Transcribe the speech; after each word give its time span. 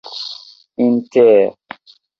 inter 0.83 1.53